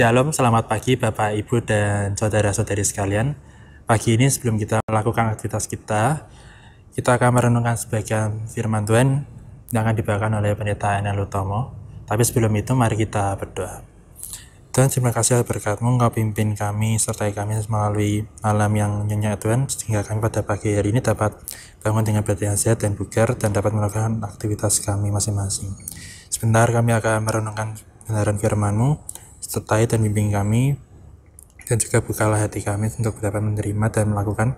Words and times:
Shalom, 0.00 0.32
selamat 0.32 0.64
pagi 0.64 0.96
Bapak, 0.96 1.36
Ibu, 1.36 1.60
dan 1.60 2.16
saudara-saudari 2.16 2.80
sekalian. 2.80 3.36
Pagi 3.84 4.16
ini 4.16 4.32
sebelum 4.32 4.56
kita 4.56 4.80
melakukan 4.88 5.28
aktivitas 5.28 5.68
kita, 5.68 6.24
kita 6.96 7.20
akan 7.20 7.36
merenungkan 7.36 7.76
sebagian 7.76 8.48
firman 8.48 8.88
Tuhan 8.88 9.28
yang 9.68 9.84
akan 9.84 9.92
dibawakan 9.92 10.40
oleh 10.40 10.56
Pendeta 10.56 10.96
Enel 10.96 11.20
Utomo. 11.20 11.76
Tapi 12.08 12.24
sebelum 12.24 12.48
itu, 12.56 12.72
mari 12.72 12.96
kita 12.96 13.36
berdoa. 13.36 13.84
Tuhan, 14.72 14.88
terima 14.88 15.12
kasih 15.12 15.36
atas 15.36 15.44
berkatmu, 15.44 16.00
Engkau 16.00 16.16
pimpin 16.16 16.56
kami, 16.56 16.96
sertai 16.96 17.36
kami 17.36 17.60
melalui 17.68 18.24
malam 18.40 18.72
yang 18.72 19.04
nyenyak 19.04 19.36
Tuhan, 19.36 19.68
sehingga 19.68 20.00
kami 20.00 20.24
pada 20.24 20.40
pagi 20.40 20.80
hari 20.80 20.96
ini 20.96 21.04
dapat 21.04 21.36
bangun 21.84 22.08
dengan 22.08 22.24
badan 22.24 22.56
yang 22.56 22.56
sehat 22.56 22.80
dan 22.80 22.96
bugar, 22.96 23.36
dan 23.36 23.52
dapat 23.52 23.76
melakukan 23.76 24.24
aktivitas 24.24 24.80
kami 24.80 25.12
masing-masing. 25.12 25.76
Sebentar 26.32 26.64
kami 26.72 26.96
akan 26.96 27.20
merenungkan 27.20 27.76
kebenaran 28.08 28.40
firman-Mu, 28.40 29.19
sertai 29.50 29.90
dan 29.90 30.06
bimbing 30.06 30.30
kami, 30.30 30.78
dan 31.66 31.82
juga 31.82 31.98
bukalah 31.98 32.38
hati 32.38 32.62
kami 32.62 32.94
untuk 32.94 33.18
dapat 33.18 33.42
menerima 33.42 33.86
dan 33.90 34.14
melakukan 34.14 34.54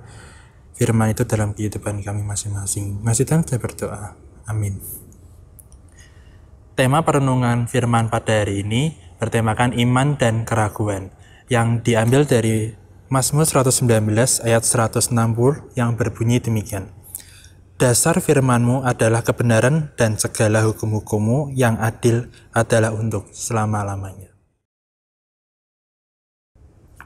firman 0.76 1.16
itu 1.16 1.25
dalam 1.25 1.56
kehidupan 1.56 2.04
kami 2.04 2.20
masing-masing. 2.20 3.00
Masih 3.00 3.25
Tuhan 3.25 3.48
saya 3.48 3.56
berdoa. 3.56 4.16
Amin. 4.44 4.84
Tema 6.76 7.04
perenungan 7.04 7.69
firman 7.69 8.08
pada 8.08 8.44
hari 8.44 8.64
ini 8.64 8.97
bertemakan 9.20 9.76
iman 9.76 10.16
dan 10.16 10.48
keraguan 10.48 11.12
yang 11.52 11.84
diambil 11.84 12.25
dari 12.25 12.72
Mazmur 13.12 13.44
119 13.44 14.08
ayat 14.41 14.64
160 14.64 15.12
yang 15.76 16.00
berbunyi 16.00 16.41
demikian. 16.41 16.88
Dasar 17.76 18.16
firmanmu 18.25 18.88
adalah 18.88 19.20
kebenaran 19.20 19.92
dan 20.00 20.16
segala 20.16 20.64
hukum-hukummu 20.64 21.52
yang 21.52 21.76
adil 21.76 22.32
adalah 22.56 22.97
untuk 22.97 23.28
selama-lamanya. 23.36 24.31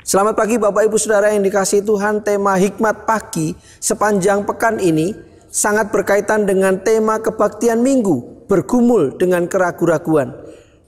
Selamat 0.07 0.39
pagi 0.39 0.55
Bapak 0.55 0.87
Ibu 0.87 1.03
Saudara 1.03 1.35
yang 1.35 1.43
dikasih 1.43 1.83
Tuhan. 1.83 2.23
Tema 2.23 2.55
hikmat 2.55 3.11
pagi 3.11 3.59
sepanjang 3.83 4.47
pekan 4.47 4.79
ini 4.79 5.11
Sangat 5.51 5.91
berkaitan 5.91 6.47
dengan 6.47 6.79
tema 6.79 7.19
kebaktian 7.19 7.83
minggu 7.83 8.47
Bergumul 8.47 9.19
dengan 9.19 9.51
keraguan-raguan 9.51 10.31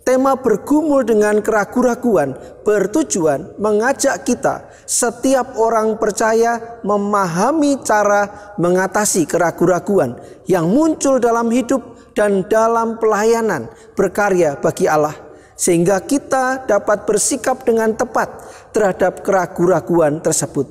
Tema 0.06 0.38
bergumul 0.38 1.02
dengan 1.02 1.42
keraguan-raguan 1.42 2.38
Bertujuan 2.62 3.58
mengajak 3.58 4.22
kita 4.22 4.70
Setiap 4.86 5.58
orang 5.58 5.98
percaya 5.98 6.78
memahami 6.86 7.82
cara 7.82 8.54
mengatasi 8.54 9.26
keraguan-raguan 9.26 10.14
Yang 10.46 10.66
muncul 10.70 11.18
dalam 11.18 11.50
hidup 11.50 12.14
dan 12.14 12.46
dalam 12.46 13.02
pelayanan 13.02 13.66
Berkarya 13.98 14.62
bagi 14.62 14.86
Allah 14.86 15.27
sehingga 15.58 15.98
kita 15.98 16.70
dapat 16.70 17.02
bersikap 17.02 17.66
dengan 17.66 17.90
tepat 17.98 18.30
terhadap 18.70 19.26
keraguan-raguan 19.26 20.22
tersebut. 20.22 20.70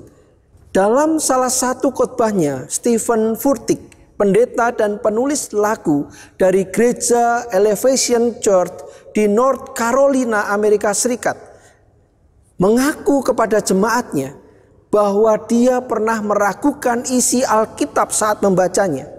Dalam 0.72 1.20
salah 1.20 1.52
satu 1.52 1.92
khotbahnya, 1.92 2.72
Stephen 2.72 3.36
Furtick, 3.36 4.16
pendeta 4.16 4.72
dan 4.72 5.04
penulis 5.04 5.52
lagu 5.52 6.08
dari 6.40 6.64
gereja 6.72 7.44
Elevation 7.52 8.40
Church 8.40 9.12
di 9.12 9.28
North 9.28 9.76
Carolina, 9.76 10.48
Amerika 10.56 10.96
Serikat, 10.96 11.36
mengaku 12.56 13.20
kepada 13.28 13.60
jemaatnya 13.60 14.40
bahwa 14.88 15.36
dia 15.52 15.84
pernah 15.84 16.24
meragukan 16.24 17.04
isi 17.12 17.44
Alkitab 17.44 18.16
saat 18.16 18.40
membacanya. 18.40 19.12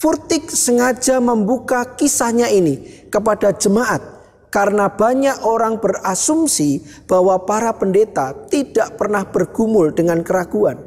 Furtick 0.00 0.48
sengaja 0.52 1.20
membuka 1.20 1.84
kisahnya 1.96 2.48
ini 2.48 3.08
kepada 3.08 3.52
jemaat 3.52 4.15
karena 4.56 4.88
banyak 4.88 5.44
orang 5.44 5.76
berasumsi 5.76 6.80
bahwa 7.04 7.44
para 7.44 7.76
pendeta 7.76 8.32
tidak 8.48 8.96
pernah 8.96 9.28
bergumul 9.28 9.92
dengan 9.92 10.24
keraguan. 10.24 10.80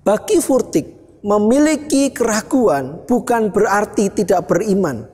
Bagi 0.00 0.40
Furtik, 0.40 1.20
memiliki 1.20 2.08
keraguan 2.08 3.04
bukan 3.04 3.52
berarti 3.52 4.08
tidak 4.16 4.48
beriman. 4.48 5.04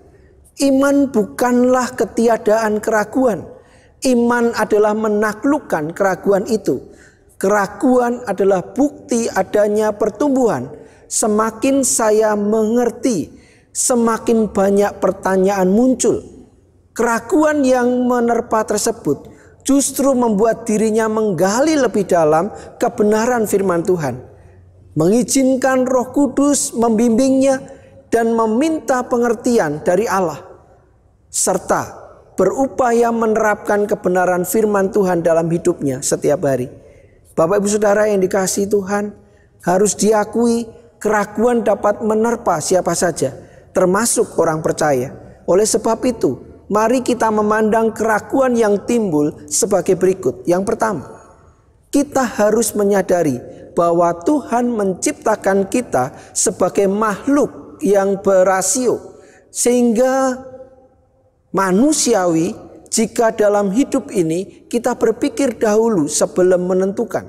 Iman 0.62 1.10
bukanlah 1.10 1.90
ketiadaan 1.98 2.78
keraguan. 2.78 3.42
Iman 4.06 4.54
adalah 4.54 4.94
menaklukkan 4.94 5.90
keraguan 5.90 6.46
itu. 6.46 6.78
Keraguan 7.34 8.22
adalah 8.30 8.62
bukti 8.62 9.26
adanya 9.26 9.90
pertumbuhan. 9.90 10.70
Semakin 11.10 11.82
saya 11.82 12.38
mengerti, 12.38 13.26
semakin 13.74 14.54
banyak 14.54 15.02
pertanyaan 15.02 15.66
muncul 15.66 16.37
Keraguan 16.98 17.62
yang 17.62 18.10
menerpa 18.10 18.66
tersebut 18.66 19.30
justru 19.62 20.18
membuat 20.18 20.66
dirinya 20.66 21.06
menggali 21.06 21.78
lebih 21.78 22.10
dalam 22.10 22.50
kebenaran 22.74 23.46
firman 23.46 23.86
Tuhan. 23.86 24.18
Mengizinkan 24.98 25.86
roh 25.86 26.10
kudus 26.10 26.74
membimbingnya 26.74 27.62
dan 28.10 28.34
meminta 28.34 29.06
pengertian 29.06 29.78
dari 29.86 30.10
Allah. 30.10 30.42
Serta 31.30 31.86
berupaya 32.34 33.14
menerapkan 33.14 33.86
kebenaran 33.86 34.42
firman 34.42 34.90
Tuhan 34.90 35.22
dalam 35.22 35.46
hidupnya 35.54 36.02
setiap 36.02 36.50
hari. 36.50 36.66
Bapak 37.38 37.62
ibu 37.62 37.70
saudara 37.70 38.10
yang 38.10 38.18
dikasih 38.18 38.66
Tuhan 38.66 39.14
harus 39.62 39.94
diakui 39.94 40.66
keraguan 40.98 41.62
dapat 41.62 42.02
menerpa 42.02 42.58
siapa 42.58 42.90
saja 42.98 43.38
termasuk 43.70 44.34
orang 44.34 44.58
percaya. 44.66 45.14
Oleh 45.46 45.62
sebab 45.62 46.02
itu 46.02 46.47
mari 46.68 47.00
kita 47.04 47.32
memandang 47.32 47.90
keraguan 47.92 48.56
yang 48.56 48.80
timbul 48.84 49.32
sebagai 49.48 49.96
berikut. 49.96 50.44
Yang 50.44 50.62
pertama, 50.68 51.04
kita 51.88 52.24
harus 52.24 52.76
menyadari 52.76 53.40
bahwa 53.72 54.12
Tuhan 54.24 54.68
menciptakan 54.72 55.68
kita 55.72 56.12
sebagai 56.36 56.86
makhluk 56.86 57.80
yang 57.80 58.20
berasio, 58.20 59.20
sehingga 59.48 60.36
manusiawi 61.54 62.52
jika 62.88 63.32
dalam 63.32 63.70
hidup 63.70 64.10
ini 64.10 64.66
kita 64.66 64.96
berpikir 64.96 65.56
dahulu 65.56 66.08
sebelum 66.10 66.66
menentukan 66.66 67.24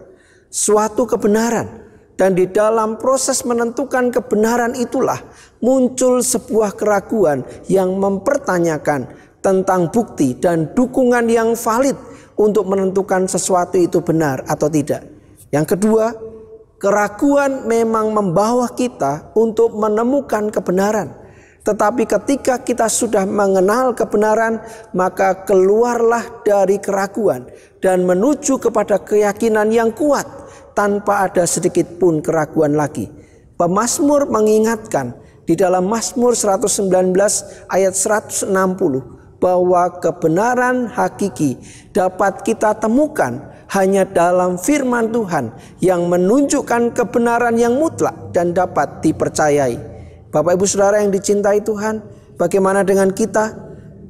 suatu 0.50 1.06
kebenaran, 1.06 1.90
Dan 2.20 2.36
di 2.36 2.52
dalam 2.52 3.00
proses 3.00 3.48
menentukan 3.48 4.12
kebenaran 4.12 4.76
itulah 4.76 5.24
muncul 5.64 6.20
sebuah 6.20 6.76
keraguan 6.76 7.48
yang 7.72 7.96
mempertanyakan 7.96 9.08
tentang 9.40 9.88
bukti 9.92 10.36
dan 10.36 10.72
dukungan 10.76 11.28
yang 11.32 11.56
valid 11.56 11.96
untuk 12.40 12.68
menentukan 12.68 13.28
sesuatu 13.28 13.76
itu 13.76 14.00
benar 14.00 14.44
atau 14.48 14.72
tidak. 14.72 15.04
Yang 15.52 15.76
kedua, 15.76 16.16
keraguan 16.80 17.68
memang 17.68 18.16
membawa 18.16 18.72
kita 18.72 19.36
untuk 19.36 19.76
menemukan 19.76 20.48
kebenaran. 20.48 21.12
Tetapi 21.60 22.08
ketika 22.08 22.64
kita 22.64 22.88
sudah 22.88 23.28
mengenal 23.28 23.92
kebenaran, 23.92 24.64
maka 24.96 25.44
keluarlah 25.44 26.42
dari 26.48 26.80
keraguan 26.80 27.52
dan 27.84 28.08
menuju 28.08 28.58
kepada 28.64 29.04
keyakinan 29.04 29.68
yang 29.68 29.92
kuat 29.92 30.26
tanpa 30.72 31.28
ada 31.28 31.44
sedikit 31.44 32.00
pun 32.00 32.24
keraguan 32.24 32.80
lagi. 32.80 33.12
Pemasmur 33.60 34.32
mengingatkan 34.32 35.12
di 35.44 35.60
dalam 35.60 35.84
Mazmur 35.92 36.32
119 36.32 36.88
ayat 37.68 37.92
160 37.92 39.19
bahwa 39.40 40.00
kebenaran 40.04 40.92
hakiki 40.92 41.58
dapat 41.96 42.44
kita 42.44 42.76
temukan 42.76 43.50
hanya 43.72 44.04
dalam 44.04 44.60
firman 44.60 45.10
Tuhan 45.10 45.56
yang 45.80 46.06
menunjukkan 46.12 46.94
kebenaran 46.94 47.56
yang 47.56 47.80
mutlak 47.80 48.36
dan 48.36 48.52
dapat 48.52 49.00
dipercayai. 49.02 49.80
Bapak 50.30 50.60
Ibu 50.60 50.66
Saudara 50.68 51.02
yang 51.02 51.10
dicintai 51.10 51.64
Tuhan, 51.66 52.04
bagaimana 52.38 52.86
dengan 52.86 53.10
kita? 53.10 53.68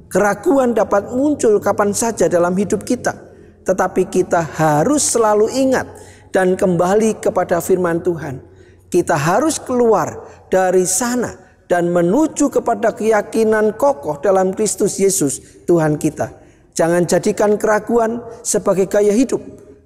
Keraguan 0.09 0.73
dapat 0.73 1.13
muncul 1.13 1.61
kapan 1.61 1.93
saja 1.93 2.25
dalam 2.25 2.57
hidup 2.57 2.81
kita, 2.81 3.13
tetapi 3.61 4.09
kita 4.09 4.41
harus 4.41 5.05
selalu 5.05 5.53
ingat 5.53 5.85
dan 6.33 6.57
kembali 6.57 7.21
kepada 7.21 7.61
firman 7.61 8.01
Tuhan. 8.01 8.41
Kita 8.89 9.13
harus 9.13 9.61
keluar 9.61 10.25
dari 10.49 10.81
sana 10.89 11.48
dan 11.69 11.93
menuju 11.93 12.49
kepada 12.49 12.91
keyakinan 12.97 13.77
kokoh 13.77 14.17
dalam 14.19 14.51
Kristus 14.57 14.97
Yesus 14.97 15.63
Tuhan 15.69 16.01
kita. 16.01 16.33
Jangan 16.73 17.05
jadikan 17.05 17.55
keraguan 17.61 18.25
sebagai 18.41 18.89
gaya 18.89 19.13
hidup, 19.13 19.39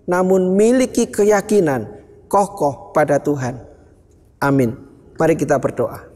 namun 0.07 0.55
miliki 0.55 1.11
keyakinan 1.11 1.91
kokoh 2.31 2.95
pada 2.95 3.19
Tuhan. 3.19 3.59
Amin. 4.39 4.73
Mari 5.19 5.35
kita 5.35 5.59
berdoa. 5.59 6.07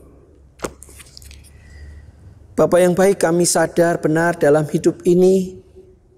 Bapak 2.57 2.79
yang 2.81 2.97
baik, 2.97 3.21
kami 3.21 3.45
sadar 3.45 4.01
benar 4.01 4.33
dalam 4.33 4.65
hidup 4.65 5.05
ini 5.05 5.61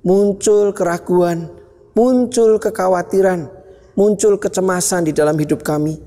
muncul 0.07 0.71
keraguan, 0.71 1.51
muncul 1.91 2.55
kekhawatiran, 2.55 3.51
muncul 3.99 4.39
kecemasan 4.39 5.09
di 5.09 5.11
dalam 5.11 5.35
hidup 5.35 5.67
kami. 5.67 5.99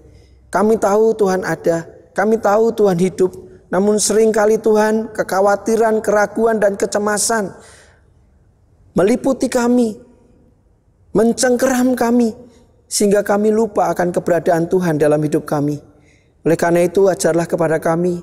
Kami 0.48 0.80
tahu 0.80 1.12
Tuhan 1.20 1.44
ada, 1.44 1.84
kami 2.12 2.40
tahu 2.40 2.72
Tuhan 2.76 2.98
hidup, 3.00 3.32
namun 3.72 3.96
sering 3.96 4.30
kali 4.30 4.60
Tuhan 4.60 5.12
kekhawatiran, 5.16 6.04
keraguan 6.04 6.60
dan 6.60 6.76
kecemasan 6.76 7.56
meliputi 8.92 9.48
kami, 9.48 9.96
mencengkeram 11.16 11.96
kami, 11.96 12.36
sehingga 12.88 13.24
kami 13.24 13.48
lupa 13.48 13.88
akan 13.92 14.12
keberadaan 14.12 14.68
Tuhan 14.68 15.00
dalam 15.00 15.20
hidup 15.24 15.48
kami. 15.48 15.80
Oleh 16.44 16.58
karena 16.58 16.84
itu 16.84 17.08
ajarlah 17.08 17.48
kepada 17.48 17.80
kami 17.80 18.20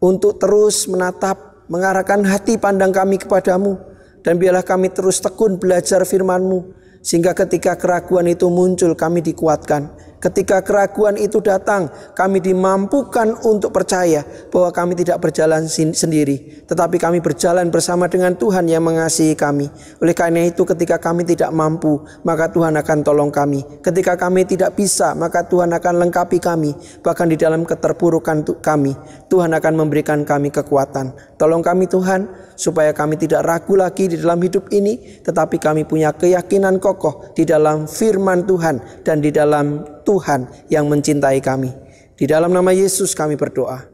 untuk 0.00 0.40
terus 0.40 0.88
menatap, 0.88 1.66
mengarahkan 1.68 2.24
hati 2.24 2.56
pandang 2.56 2.94
kami 2.94 3.20
kepadamu, 3.20 3.76
dan 4.24 4.40
biarlah 4.40 4.64
kami 4.64 4.88
terus 4.88 5.20
tekun 5.20 5.60
belajar 5.60 6.00
firman-Mu, 6.08 6.72
sehingga 7.04 7.36
ketika 7.36 7.76
keraguan 7.76 8.30
itu 8.30 8.48
muncul 8.48 8.96
kami 8.96 9.20
dikuatkan. 9.20 9.92
Ketika 10.16 10.64
keraguan 10.64 11.20
itu 11.20 11.44
datang, 11.44 11.92
kami 12.16 12.40
dimampukan 12.40 13.36
untuk 13.44 13.68
percaya 13.68 14.24
bahwa 14.48 14.72
kami 14.72 14.96
tidak 14.96 15.20
berjalan 15.20 15.68
sendiri, 15.68 16.64
tetapi 16.64 16.96
kami 16.96 17.20
berjalan 17.20 17.68
bersama 17.68 18.08
dengan 18.08 18.32
Tuhan 18.32 18.64
yang 18.64 18.80
mengasihi 18.80 19.36
kami. 19.36 19.68
Oleh 20.00 20.16
karena 20.16 20.48
itu, 20.48 20.64
ketika 20.64 20.96
kami 20.96 21.28
tidak 21.28 21.52
mampu, 21.52 22.00
maka 22.24 22.48
Tuhan 22.48 22.80
akan 22.80 22.98
tolong 23.04 23.28
kami. 23.28 23.60
Ketika 23.84 24.16
kami 24.16 24.48
tidak 24.48 24.72
bisa, 24.72 25.12
maka 25.12 25.44
Tuhan 25.44 25.76
akan 25.76 26.08
lengkapi 26.08 26.40
kami. 26.40 26.72
Bahkan 27.04 27.26
di 27.28 27.36
dalam 27.36 27.68
keterpurukan 27.68 28.40
kami, 28.64 28.96
Tuhan 29.28 29.52
akan 29.52 29.72
memberikan 29.76 30.24
kami 30.24 30.48
kekuatan. 30.48 31.12
Tolong 31.36 31.60
kami, 31.60 31.92
Tuhan, 31.92 32.24
supaya 32.56 32.96
kami 32.96 33.20
tidak 33.20 33.44
ragu 33.44 33.76
lagi 33.76 34.08
di 34.08 34.16
dalam 34.16 34.40
hidup 34.40 34.72
ini, 34.72 35.20
tetapi 35.20 35.60
kami 35.60 35.84
punya 35.84 36.16
keyakinan 36.16 36.80
kokoh 36.80 37.36
di 37.36 37.44
dalam 37.44 37.84
firman 37.84 38.48
Tuhan 38.48 39.04
dan 39.04 39.20
di 39.20 39.28
dalam 39.28 39.95
Tuhan 40.06 40.46
yang 40.70 40.86
mencintai 40.86 41.42
kami. 41.42 41.74
Di 42.14 42.24
dalam 42.30 42.54
nama 42.54 42.70
Yesus 42.70 43.12
kami 43.12 43.34
berdoa. 43.34 43.90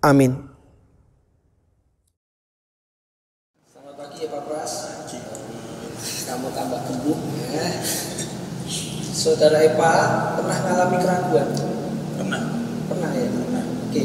Amin. 0.00 0.32
Selamat 3.68 3.94
pagi 4.00 4.24
ya 4.24 4.28
Pak 4.32 4.42
Pras. 4.48 4.72
Kamu 6.26 6.48
tambah 6.56 6.80
gemuk 6.90 7.20
ya. 7.54 7.68
Saudara 9.14 9.62
Epa 9.62 9.92
pernah 10.40 10.58
mengalami 10.64 10.96
keraguan? 11.04 11.48
Pernah. 12.18 12.42
Pernah 12.90 13.10
ya? 13.14 13.28
Pernah. 13.30 13.64
Oke. 13.86 14.02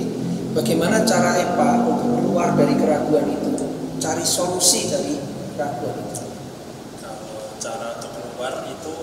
Bagaimana 0.51 1.01
cara 1.07 1.41
Epa 1.41 1.87
untuk 1.87 2.21
keluar 2.21 2.53
dari 2.53 2.77
keraguan 2.77 3.25
itu? 3.31 3.49
Cari 3.97 4.21
solusi 4.21 4.91
dari 4.91 5.17
keraguan 5.57 5.97
itu. 5.97 6.25
Kalau 7.01 7.57
cara 7.57 7.97
untuk 7.97 8.11
keluar 8.21 8.69
itu 8.69 8.93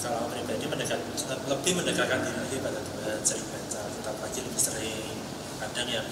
kalau 0.00 0.32
pribadi 0.32 0.64
mendekat 0.64 1.00
lebih 1.44 1.72
mendekatkan 1.76 2.24
diri 2.24 2.36
lagi 2.40 2.56
pada 2.64 2.80
Tuhan 2.80 3.18
sering 3.20 3.46
baca 3.52 3.80
kitab 3.84 4.14
pagi 4.16 4.40
lebih 4.40 4.60
sering 4.60 5.12
kadang 5.60 5.88
yang 5.92 6.06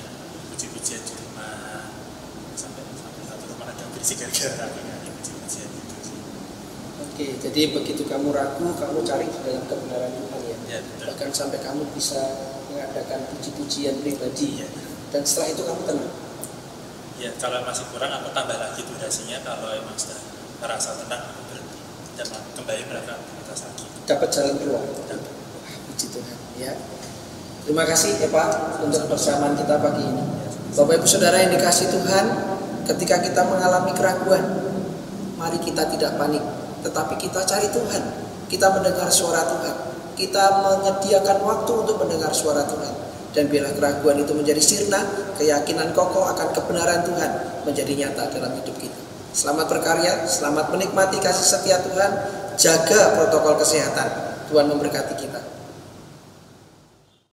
puji-pujian 0.53 1.01
di 1.01 1.15
rumah 1.17 1.89
sampai 2.53 2.85
sampai 2.85 3.23
satu 3.25 3.45
rumah 3.49 3.73
ada 3.73 3.85
berisik 3.97 4.21
gara-gara 4.21 4.69
puji-pujian 5.25 5.69
itu 5.73 5.97
Oke, 6.99 7.27
jadi 7.39 7.75
begitu 7.75 8.07
kamu 8.07 8.31
ragu, 8.31 8.75
kamu 8.79 9.03
cari 9.03 9.27
di 9.27 9.39
dalam 9.43 9.63
kebenaran 9.67 10.11
Tuhan 10.11 10.41
ya. 10.43 10.57
ya 10.71 10.79
betul. 10.83 11.05
Bahkan 11.11 11.31
sampai 11.35 11.59
kamu 11.63 11.83
bisa 11.95 12.19
mengadakan 12.71 13.27
puji-pujian 13.35 13.99
pribadi. 14.03 14.63
Ya. 14.63 14.69
Dan 15.11 15.23
setelah 15.27 15.51
itu 15.51 15.63
kamu 15.67 15.83
tenang. 15.83 16.15
ya 17.19 17.35
kalau 17.43 17.67
masih 17.67 17.83
kurang 17.91 18.15
aku 18.15 18.31
tambah 18.31 18.55
lagi 18.55 18.87
durasinya 18.87 19.43
kalau 19.43 19.75
emang 19.75 19.99
sudah 19.99 20.15
merasa 20.63 20.95
tenang 21.03 21.19
aku 21.35 21.41
berhenti 21.51 21.68
dan 22.19 22.27
kembali 22.59 22.83
beraktivitas 22.91 23.59
lagi 23.63 23.87
Dapat 24.11 24.29
jalan 24.35 24.55
keluar. 24.59 24.83
dan 25.07 25.19
Wah, 25.23 25.75
puji 25.87 26.07
Tuhan 26.11 26.37
ya. 26.59 26.73
Terima 27.63 27.85
kasih 27.87 28.19
ya 28.19 28.29
Pak 28.33 28.81
untuk 28.83 29.07
persamaan 29.07 29.55
kita 29.55 29.79
pagi 29.79 30.03
ini. 30.03 30.25
Bapak 30.75 30.99
Ibu 30.99 31.07
Saudara 31.07 31.37
yang 31.39 31.53
dikasih 31.55 31.93
Tuhan, 31.93 32.25
ketika 32.89 33.21
kita 33.23 33.45
mengalami 33.45 33.93
keraguan, 33.93 34.41
mari 35.37 35.61
kita 35.61 35.87
tidak 35.93 36.17
panik, 36.17 36.41
tetapi 36.83 37.15
kita 37.21 37.45
cari 37.45 37.69
Tuhan. 37.71 38.03
Kita 38.49 38.73
mendengar 38.73 39.13
suara 39.13 39.45
Tuhan. 39.45 39.77
Kita 40.17 40.45
menyediakan 40.65 41.45
waktu 41.45 41.73
untuk 41.85 42.01
mendengar 42.01 42.33
suara 42.33 42.65
Tuhan. 42.65 42.95
Dan 43.37 43.53
biarlah 43.53 43.77
keraguan 43.77 44.25
itu 44.25 44.33
menjadi 44.33 44.59
sirna, 44.65 45.05
keyakinan 45.37 45.93
kokoh 45.93 46.25
akan 46.33 46.49
kebenaran 46.57 47.05
Tuhan 47.05 47.31
menjadi 47.69 47.93
nyata 47.93 48.33
dalam 48.33 48.57
hidup 48.57 48.77
kita. 48.81 49.08
Selamat 49.33 49.69
berkarya, 49.69 50.25
selamat 50.25 50.73
menikmati 50.73 51.21
kasih 51.21 51.47
setia 51.47 51.79
Tuhan, 51.85 52.11
jaga 52.57 53.17
protokol 53.21 53.61
kesehatan. 53.61 54.09
Tuhan 54.49 54.67
memberkati 54.73 55.15
kita. 55.21 55.58